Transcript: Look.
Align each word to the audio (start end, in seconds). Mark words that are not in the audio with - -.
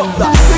Look. 0.00 0.49